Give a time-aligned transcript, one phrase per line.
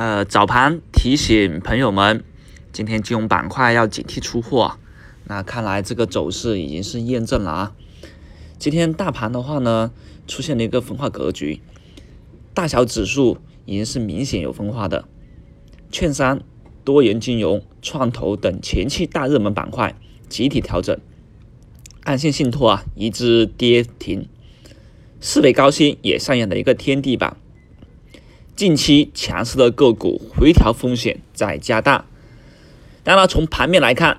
[0.00, 2.24] 呃，早盘提醒朋友们，
[2.72, 4.78] 今天金融板块要警惕出货。
[5.24, 7.76] 那看来这个走势已经是验证了啊。
[8.58, 9.92] 今天大盘的话呢，
[10.26, 11.60] 出现了一个分化格局，
[12.54, 13.36] 大小指数
[13.66, 15.04] 已经是明显有分化的。
[15.92, 16.40] 券商、
[16.82, 19.94] 多元金融、创投等前期大热门板块
[20.30, 20.98] 集体调整，
[22.04, 24.26] 安信信托啊一只跌停，
[25.20, 27.36] 四维高新也上演了一个天地板。
[28.60, 32.04] 近期强势的个股回调风险在加大，
[33.02, 34.18] 当然从盘面来看，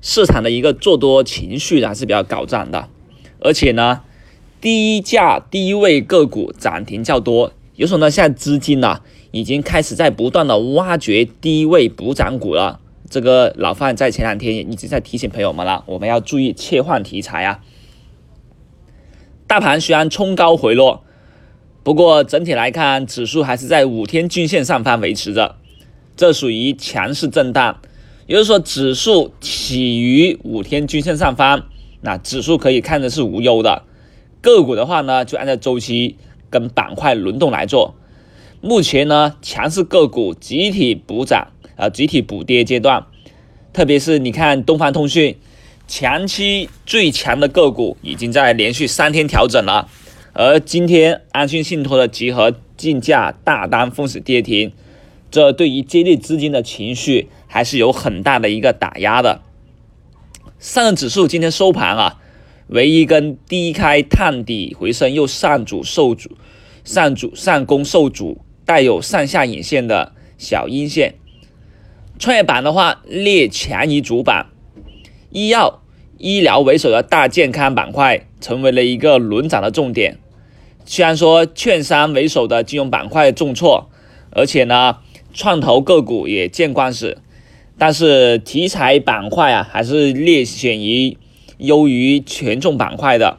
[0.00, 2.88] 市场的一个做多情绪还是比较高涨的，
[3.38, 4.00] 而且呢，
[4.60, 12.80] 低价低位个股涨停较多，有时候呢，现在资金呢已经开始在不断的挖掘低位补涨股了。
[13.08, 17.60] 这个老范在前两天也一直在提醒朋友们了，我们要注意切换题材啊。
[19.46, 21.04] 大盘虽然冲高回落。
[21.90, 25.56] 不过整体来看，指数还是在五天均线上方维持着，
[26.16, 27.80] 这属于强势震荡。
[28.28, 31.66] 也就是说，指数起于五天均线上方，
[32.02, 33.82] 那指数可以看的是无忧的。
[34.40, 36.16] 个股的话呢，就按照周期
[36.48, 37.96] 跟板块轮动来做。
[38.60, 43.04] 目前呢，强势个股集体补涨，啊，集体补跌阶段。
[43.72, 45.36] 特别是你看东方通讯，
[45.88, 49.88] 前期最强的个股已经在连续三天调整了。
[50.32, 54.72] 而今天安信信托的集合竞价大单封死跌停，
[55.30, 59.42] 这对于接力资金的情绪还是有很大的一个打压的。
[60.58, 62.20] 上证指数今天收盘啊，
[62.68, 66.30] 唯一根低开探底回升，又上主受阻
[66.84, 71.14] 上主上攻受阻，带有上下影线的小阴线。
[72.18, 74.46] 创业板的话略强于主板，
[75.30, 75.79] 医药。
[76.20, 80.18] 医疗为首的大健康板块成为了一个轮涨的重点。
[80.84, 83.88] 虽然说券商为首的金融板块重挫，
[84.30, 84.98] 而且呢，
[85.32, 87.22] 创投个股也见光死，
[87.78, 91.16] 但是题材板块啊还是略显于
[91.56, 93.38] 优于权重板块的。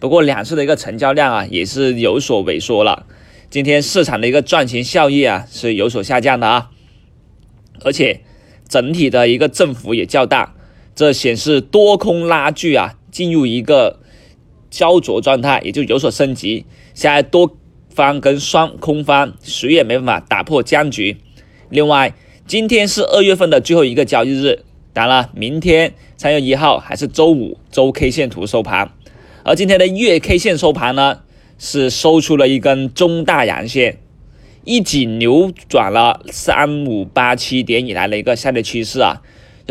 [0.00, 3.06] 不过两市的一个成交量啊也是有所萎缩了。
[3.50, 6.70] 今天市场的一个赚钱效益啊是有所下降的啊，
[7.84, 8.22] 而且
[8.68, 10.56] 整体的一个振幅也较大。
[11.00, 14.00] 这显示多空拉锯啊，进入一个
[14.68, 16.66] 焦灼状态，也就有所升级。
[16.92, 17.56] 现在多
[17.88, 21.16] 方跟双空方谁也没办法打破僵局。
[21.70, 22.12] 另外，
[22.46, 24.62] 今天是二月份的最后一个交易日，
[24.92, 28.92] 当然了，明天三月一号还是周五，周 K 线图收盘。
[29.42, 31.20] 而今天的月 K 线收盘呢，
[31.56, 33.96] 是收出了一根中大阳线，
[34.66, 39.22] 一举扭转了三五八七点以来的一个下跌趋势啊。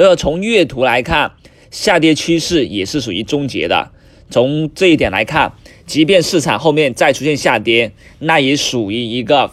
[0.03, 1.33] 要从月图来看，
[1.71, 3.91] 下跌趋势也是属于终结的。
[4.29, 5.53] 从这一点来看，
[5.85, 9.51] 即便市场后面再出现下跌，那也属于一个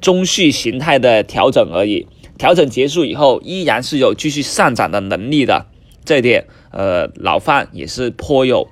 [0.00, 2.06] 中续形态的调整而已。
[2.38, 5.66] 调整结束以后，依然是有继续上涨的能力的。
[6.04, 8.68] 这一点，呃，老范也是颇有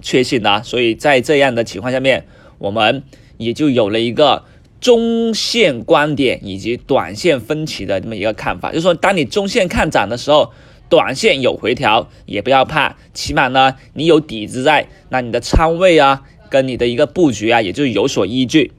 [0.00, 0.62] 确信的。
[0.62, 2.26] 所以在这样的情况下面，
[2.58, 3.02] 我们
[3.38, 4.44] 也就有了一个。
[4.80, 10.52] 中线观点以及短线分歧的这么一个看法，就是说，当你中线看涨的时候，
[10.88, 18.72] 短线有回调也不要怕，起码呢你有底子在，那你的仓位啊跟你的一个布局啊也就有所依据。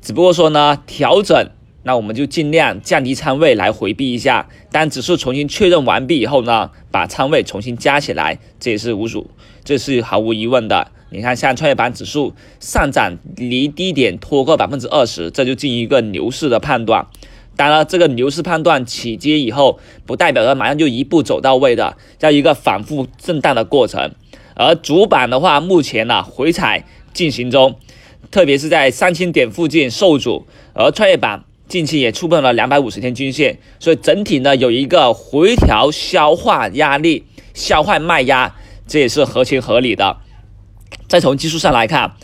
[0.00, 1.50] 只不过说呢，调整
[1.82, 9.30] 那我们就尽量降低仓位来回避一下，当指数重新确认完毕以后呢，把仓位重新加起来，这也是无属，
[9.62, 10.90] 这是毫无疑问的。
[11.10, 17.06] 你看，像创业板指数上涨离低点拖个百分之二十，这就进一个牛市的判断。
[17.54, 24.12] 当然，这个牛市判断起跌以后，不代表着马上就一步走到位的，要一个反复震荡的过程。
[24.54, 26.84] 而主板的话，目前呢回踩
[27.14, 27.76] 进行中，
[28.30, 30.46] 特别是在三千点附近受阻。
[30.74, 37.24] 而创业板近期也触碰了两百五十天均线，所以整体呢有一个回调消化压力、
[37.54, 38.54] 消化卖压，
[38.86, 40.18] 这也是合情合理的。
[41.08, 42.16] 再从技术上来看，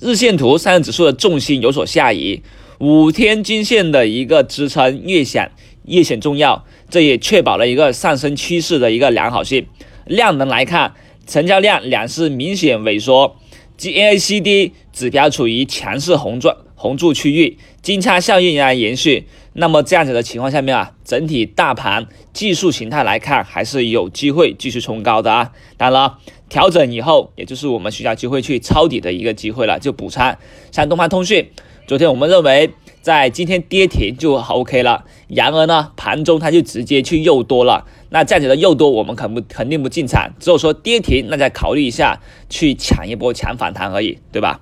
[0.00, 2.42] 日线图上证指数的重心有所下移，
[2.78, 5.52] 五天均线的一个支撑越显
[5.84, 9.66] 越显重要，这也确保了一个上升趋势的一个良好性。
[10.06, 10.94] 量能来看，
[11.26, 13.36] 成交量两市明显萎缩
[13.78, 19.26] ，GACD 指标处于强势红状红柱区域，金叉效应仍然延续。
[19.54, 25.52] 那么这样子的情况下面啊，整体大盘技术形态来看，还是有机会继续冲高的啊。
[25.78, 26.18] 当然了。
[26.50, 30.36] 调整以后，也就是我们需要机会去抄底的一个机会了，就补仓。
[30.70, 31.50] 像东方通讯，
[31.86, 32.70] 昨天我们认为
[33.00, 37.86] 在今天跌停就 OK 了，然而呢，盘中它就直接去诱多了。
[38.10, 44.60] 那这样子的诱多，我们肯不肯定不进场，只有说跌停，那再考虑一下去抢一波强反弹而已，对吧？